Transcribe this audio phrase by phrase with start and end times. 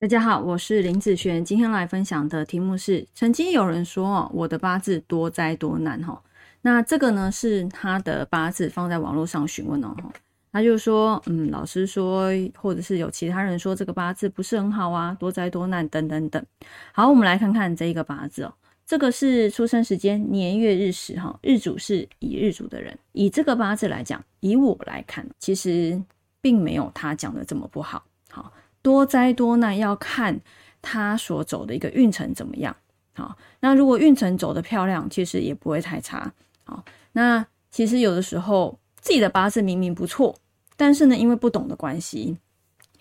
[0.00, 6.22] 大家好，我是林子璇，今天来分享的题目是：曾经有人说哦，我的八字多灾多难哈。
[6.62, 9.96] 那这个呢是他的八字放在网络上询问哦，
[10.52, 16.40] 他就说，嗯，老师说，或者是有其他人说这个八字不是很好啊，多灾多难等等等。
[16.92, 18.54] 好，我们来看看这一个八字哦，
[18.86, 22.96] 这个是出生时间年月日时哈，日主是乙日主的人。
[23.10, 26.00] 以这个八字来讲，以我来看，其实
[26.40, 28.04] 并没有他讲的这么不好。
[28.30, 28.52] 好。
[28.88, 30.40] 多灾多难要看
[30.80, 32.74] 他所走的一个运程怎么样。
[33.12, 36.32] 好，那如果运程走得漂亮，其实也不会太差。
[36.64, 40.34] 好，那其实有的时候自己的八字明明不错，
[40.74, 42.38] 但是呢，因为不懂的关系，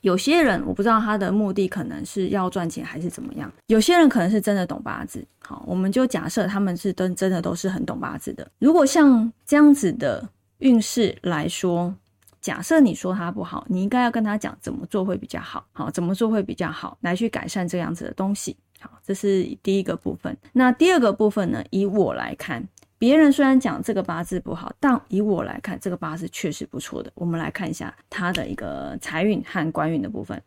[0.01, 3.49] 有些人我不知道他的目的可能是要赚钱还是怎么样。
[3.67, 5.25] 有些人可能是真的懂八字。
[5.39, 8.45] 好，我们就假设他们是真真的都是很懂八字的。
[8.59, 10.27] 如果像这样子的
[10.57, 11.95] 运势来说。
[12.39, 18.55] 假设你说他不好，你应该要跟他讲怎么做会比较好，好怎么做会比较好，来去改善这样子的东西。
[18.79, 20.37] 好，这是第一个部分。
[20.53, 21.63] 那第二个部分呢？
[21.71, 22.63] 以我来看，
[22.99, 27.11] 别人虽然讲这个八字不好，但以我来看，这个八字确实不错的。
[27.15, 30.39] 我们来看一下他的一个财运和官运的部分。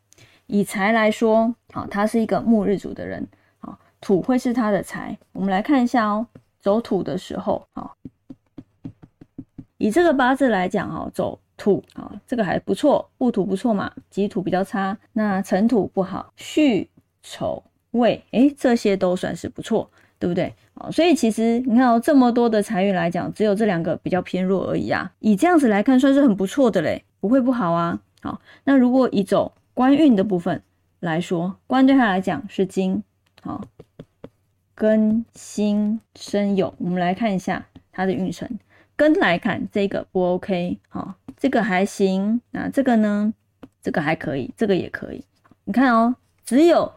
[0.46, 5.18] 以财来说，好，他是一个木日主的人，好，土会是他的财。
[5.32, 6.26] 我们来看一下哦，
[6.60, 7.96] 走土的时候，好，
[9.76, 11.40] 以这个八字来讲，哦，走。
[11.60, 16.88] 土啊，这个还不错，戊土不错嘛，己土比较差，那辰土不好，戌
[17.22, 20.54] 丑未，哎，这些都算是不错，对不对？
[20.72, 25.12] 啊，所以其实你看哦，这么多的财运来讲，只有这两个比较偏弱而已啊。
[25.18, 28.00] 以这样子来看，算是很不错的嘞，不会不好啊。
[28.22, 30.62] 好，那如果以走官运的部分
[31.00, 33.02] 来说，官对他来讲是金，
[33.42, 33.60] 好，
[34.74, 38.48] 庚辛申酉，我们来看一下他的运程。
[38.96, 43.32] 根来看，这个不 OK，好，这个还行，那这个呢？
[43.82, 45.24] 这个还可以，这个也可以。
[45.64, 46.92] 你看哦，只有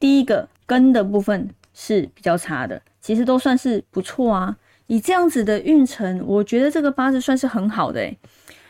[0.00, 4.56] 第一个根的部分是比较差的，其实都算是不错啊。
[4.88, 8.18] 以这样子的运程，我觉得这个八字算是很好的诶。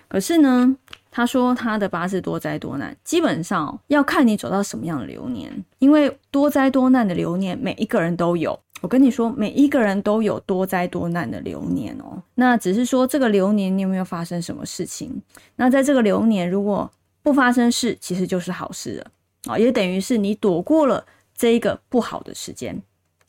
[0.09, 0.77] 可是呢，
[1.11, 8.61] 他说他的八字多灾多难，基本上要看你走到什么样的流年，因为多灾多难的流年，每一个人都有。
[8.85, 12.23] 我跟你说，每一个人都有多灾多难的流年哦。
[12.35, 15.23] 那只是说这个流年你有没有发生什么事情？
[15.57, 16.91] 那在这个流年如果
[17.23, 19.07] 不发生事，其实就是好事了
[19.47, 22.79] 啊，也等于是你躲过了这一个不好的时间。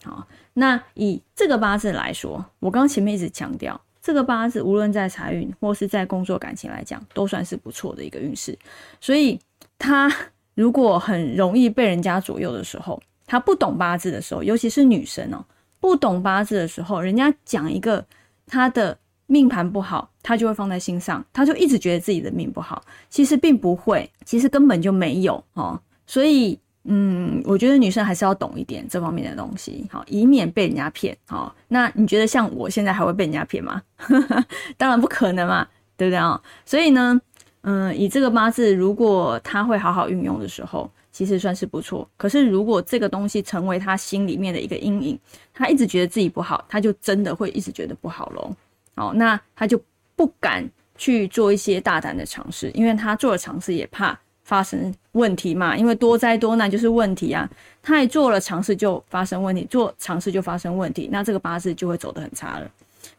[0.03, 8.59] 好，那以这个八字来说，我刚前面一直强调，这个八字无论在财运或是在工作感情来讲，都算是不错的一个运势。
[8.99, 9.39] 所以
[9.79, 10.13] 他
[10.53, 15.44] 如果很容易被人家左右的时候，他不懂八字的时候，尤其是女生哦，
[15.80, 18.06] 不懂八字的时候，人家讲一个
[18.46, 18.97] 他的
[19.28, 22.84] 命盘不好，他就会放在心上，他就一直觉得自己的命不好。
[23.09, 25.80] 其实并不会，其实根本就没有哦。
[26.06, 31.18] 所以，嗯，我觉得女生还是要懂一点这方面的东西，好，以免被人家骗。
[31.25, 33.81] 好，那你觉得像我现在还会被人家骗吗？
[34.78, 36.40] 当然不可能嘛，对不对啊？
[36.63, 37.19] 所以呢，
[37.65, 40.89] 嗯，以这个八字，如果他会好好运用的时候。
[41.15, 45.17] 其实算是不错，可是如果这个东西成为他心里面的一个阴影，
[45.53, 48.51] 他一直觉得自己不好，他就真的会一直觉得不好喽。
[48.95, 49.81] 哦，那他就
[50.17, 55.77] 不敢去做一些大胆的尝试，因为他做了尝试也怕发生问题嘛。
[55.77, 57.49] 因为多灾多难就是问题啊，
[57.81, 62.69] 他也做了尝试就发生问题，做尝试就发生问题，那这个八字就会走得很差了。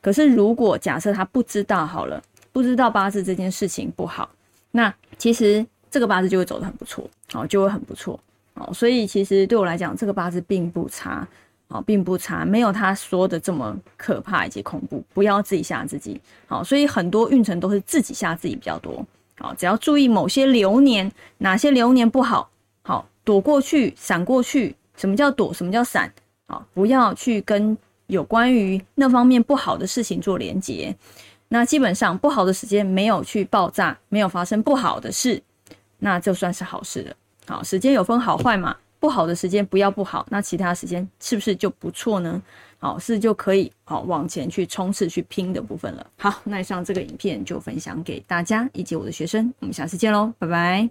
[0.02, 4.28] 可是如果假设他不知道好了，不知道八字这件事情不好，
[4.76, 5.66] 那其实。
[5.88, 8.20] 这个八字就会走得很不错，好，就会很不错，
[8.54, 11.26] 好，所以其实对我来讲，这个八字并不差，
[11.68, 19.02] 好，并不差，没有他说的这么可怕以及恐怖，不要自己吓自己，好，所以很多运程都是自己吓自己比较多，
[19.38, 22.50] 好，只要注意某些流年，哪些流年不好，
[22.82, 26.12] 好，躲过去，闪过去，什么叫躲，什么叫闪，
[26.48, 30.94] 好，不要去跟有关于那方面不好的事情做连接，
[31.48, 35.42] 那基本上不好的时间没有去爆炸，没有发生不好的事。
[35.98, 37.14] 那就算是好事了。
[37.46, 42.42] 好，时间有分好坏嘛，不好的时间不要不好，那其他时间是不是就不错呢？
[42.78, 46.06] 好，是就可以好往前去冲刺去拼的部分了。
[46.18, 50.90] 好，那以上这个影片就分享给大家以及我的学生，我们下次见喽，拜拜。